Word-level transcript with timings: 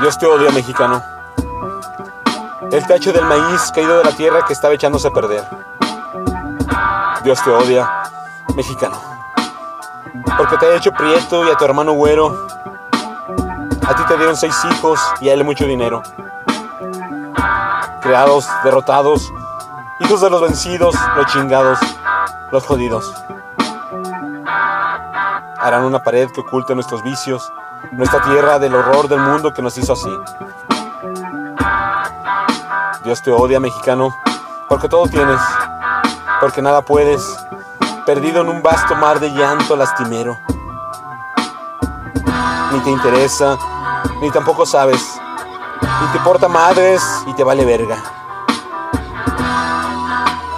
Dios 0.00 0.18
te 0.18 0.26
odia, 0.26 0.50
mexicano. 0.50 1.02
El 2.70 2.86
tacho 2.86 3.12
del 3.12 3.24
maíz 3.24 3.72
caído 3.74 3.98
de 3.98 4.04
la 4.04 4.12
tierra 4.12 4.44
que 4.46 4.52
estaba 4.52 4.74
echándose 4.74 5.08
a 5.08 5.10
perder. 5.10 5.44
Dios 7.24 7.42
te 7.42 7.50
odia, 7.50 7.88
mexicano. 8.54 9.00
Porque 10.36 10.58
te 10.58 10.66
ha 10.66 10.76
hecho 10.76 10.92
prieto 10.92 11.46
y 11.46 11.50
a 11.50 11.56
tu 11.56 11.64
hermano 11.64 11.92
güero. 11.92 12.46
A 13.88 13.94
ti 13.94 14.02
te 14.06 14.16
dieron 14.16 14.36
seis 14.36 14.54
hijos 14.70 15.00
y 15.20 15.28
a 15.28 15.32
él 15.32 15.44
mucho 15.44 15.64
dinero. 15.64 16.02
Creados, 18.02 18.46
derrotados, 18.64 19.32
hijos 20.00 20.20
de 20.20 20.30
los 20.30 20.42
vencidos, 20.42 20.94
los 21.16 21.26
chingados, 21.26 21.78
los 22.52 22.64
jodidos. 22.66 23.12
Harán 25.58 25.84
una 25.84 26.02
pared 26.02 26.28
que 26.32 26.42
oculte 26.42 26.74
nuestros 26.74 27.02
vicios, 27.02 27.50
nuestra 27.92 28.22
tierra 28.22 28.58
del 28.58 28.74
horror 28.74 29.08
del 29.08 29.20
mundo 29.20 29.52
que 29.52 29.62
nos 29.62 29.76
hizo 29.78 29.92
así. 29.92 30.10
Dios 33.04 33.22
te 33.22 33.30
odia, 33.30 33.60
mexicano, 33.60 34.14
porque 34.68 34.88
todo 34.88 35.06
tienes, 35.06 35.40
porque 36.40 36.60
nada 36.60 36.82
puedes, 36.82 37.22
perdido 38.04 38.42
en 38.42 38.48
un 38.48 38.62
vasto 38.62 38.94
mar 38.96 39.20
de 39.20 39.30
llanto 39.30 39.76
lastimero. 39.76 40.38
Ni 42.72 42.80
te 42.80 42.90
interesa, 42.90 43.56
ni 44.20 44.30
tampoco 44.30 44.66
sabes, 44.66 45.20
ni 46.00 46.06
te 46.08 46.18
importa 46.18 46.48
madres 46.48 47.02
y 47.26 47.34
te 47.34 47.44
vale 47.44 47.64
verga. 47.64 47.96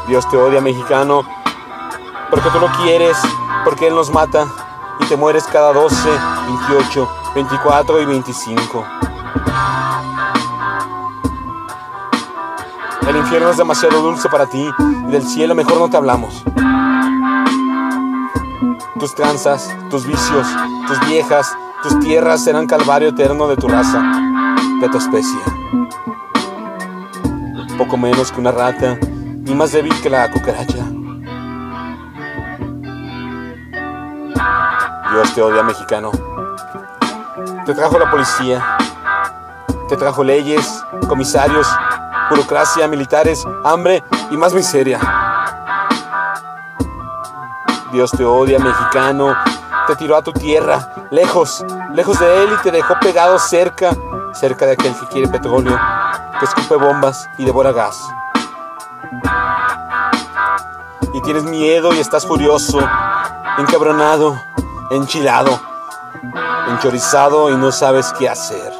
Dios 0.06 0.27
te 0.30 0.38
odia, 0.38 0.62
mexicano, 0.62 1.22
porque 2.30 2.48
tú 2.48 2.58
lo 2.60 2.69
quieres, 2.83 3.16
porque 3.64 3.88
Él 3.88 3.95
nos 3.95 4.10
mata 4.10 4.47
y 5.00 5.05
te 5.05 5.16
mueres 5.16 5.45
cada 5.45 5.72
12, 5.74 5.97
28, 6.69 7.17
24 7.34 8.03
y 8.03 8.05
25. 8.07 8.84
El 13.09 13.17
infierno 13.17 13.51
es 13.51 13.57
demasiado 13.57 14.03
dulce 14.03 14.29
para 14.29 14.47
ti 14.47 14.69
y 15.09 15.11
del 15.11 15.23
cielo 15.23 15.55
mejor 15.55 15.79
no 15.79 15.89
te 15.89 15.97
hablamos. 15.97 16.45
Tus 18.99 19.15
tranzas, 19.15 19.75
tus 19.91 20.06
vicios, 20.06 20.47
tus 20.87 21.01
viejas, 21.09 21.56
tus 21.83 21.99
tierras 22.01 22.43
serán 22.43 22.67
calvario 22.67 23.09
eterno 23.09 23.47
de 23.47 23.56
tu 23.56 23.69
raza, 23.69 24.03
de 24.81 24.89
tu 24.89 24.99
especie. 24.99 25.39
Poco 27.77 27.97
menos 27.97 28.33
que 28.33 28.41
una 28.41 28.51
rata 28.51 28.99
y 29.47 29.55
más 29.55 29.73
débil 29.73 29.95
que 30.03 30.11
la 30.11 30.31
cucaracha. 30.31 30.84
Dios 35.12 35.34
te 35.34 35.43
odia, 35.43 35.62
mexicano. 35.62 36.11
Te 37.69 37.74
trajo 37.74 37.98
la 37.98 38.11
policía, 38.11 38.78
te 39.91 39.97
trajo 39.98 40.24
leyes, 40.24 40.83
comisarios, 41.06 41.69
burocracia, 42.30 42.88
militares, 42.88 43.44
hambre 43.62 44.02
y 44.30 44.38
más 44.38 44.55
miseria. 44.55 44.98
Dios 47.92 48.10
te 48.12 48.25
odia, 48.25 48.58
mexicano. 48.58 49.36
Te 49.86 49.97
tiró 49.97 50.16
a 50.16 50.22
tu 50.22 50.33
tierra, 50.33 50.94
lejos, 51.10 51.62
lejos 51.92 52.19
de 52.19 52.44
él 52.44 52.48
y 52.58 52.62
te 52.62 52.70
dejó 52.70 52.94
pegado 53.00 53.38
cerca, 53.38 53.94
cerca 54.32 54.64
de 54.64 54.72
aquel 54.72 54.94
que 54.98 55.06
quiere 55.08 55.28
petróleo, 55.28 55.78
que 56.38 56.47
escupe 56.47 56.75
bombas 56.75 57.28
y 57.36 57.44
devora 57.44 57.72
gas. 57.72 58.03
Y 61.12 61.20
tienes 61.20 61.44
miedo 61.44 61.92
y 61.92 61.98
estás 61.98 62.27
furioso, 62.27 62.80
encabronado, 63.58 64.41
enchilado, 64.91 65.67
enchorizado 66.69 67.50
y 67.50 67.56
no 67.56 67.72
sabes 67.72 68.12
qué 68.19 68.28
hacer. 68.28 68.72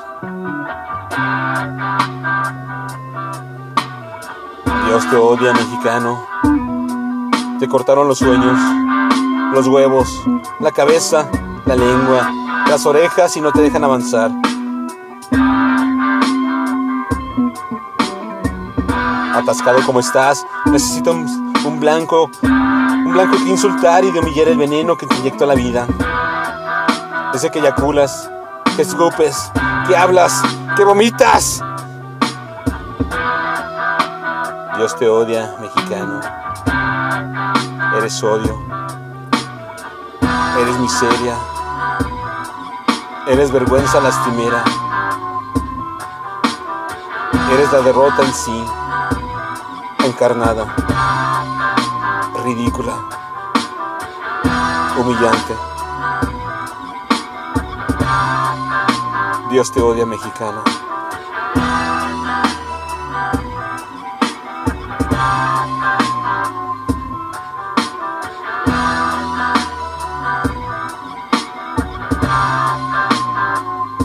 Dios 4.86 5.11
te 5.11 5.17
odia, 5.17 5.52
mexicano. 5.52 6.27
Te 7.58 7.68
cortaron 7.68 8.08
los 8.08 8.18
sueños, 8.18 8.58
los 9.52 9.67
huevos, 9.67 10.08
la 10.61 10.70
cabeza, 10.70 11.29
la 11.67 11.77
lengua, 11.77 12.30
las 12.68 12.86
orejas 12.86 13.36
y 13.36 13.40
no 13.40 13.52
te 13.52 13.61
dejan 13.61 13.84
avanzar. 13.84 14.30
Atascado 19.34 19.84
como 19.84 20.01
estás, 20.01 20.45
necesito 20.67 21.13
un, 21.13 21.80
blanco, 21.80 22.30
un 22.42 23.13
blanco 23.13 23.36
que 23.36 23.51
insultar 23.51 24.05
y 24.05 24.11
de 24.11 24.20
humillar 24.20 24.48
el 24.48 24.57
veneno 24.57 24.96
que 24.96 25.07
te 25.07 25.17
inyectó 25.17 25.46
la 25.46 25.55
vida. 25.55 25.86
Ese 27.34 27.50
que 27.50 27.58
eyaculas, 27.58 28.30
que 28.74 28.83
escupes, 28.83 29.52
que 29.86 29.96
hablas, 29.96 30.42
que 30.77 30.84
vomitas. 30.84 31.62
Dios 34.77 34.96
te 34.96 35.08
odia, 35.08 35.55
mexicano. 35.61 36.20
Eres 37.96 38.22
odio. 38.22 38.56
Eres 40.61 40.78
miseria. 40.78 41.36
Eres 43.27 43.52
vergüenza 43.52 44.00
lastimera. 44.00 44.64
Eres 47.52 47.72
la 47.72 47.80
derrota 47.80 48.22
en 48.22 48.34
sí, 48.34 48.64
encarnada, 50.05 50.66
ridícula, 52.45 52.95
humillante. 54.98 55.77
Dios 59.51 59.73
te 59.73 59.81
odia, 59.81 60.05
mexicano. 60.05 60.63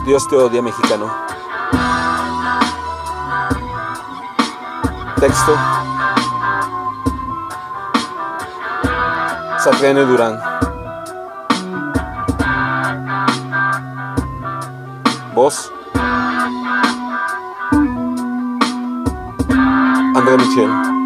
Dios 0.05 0.27
te 0.29 0.37
odia, 0.37 0.61
mexicano. 0.61 1.13
Texto. 5.19 5.57
Satriano 9.59 10.05
Durán. 10.05 10.62
Ross. 15.43 15.73
Andere 20.15 20.37
Mädchen. 20.37 21.02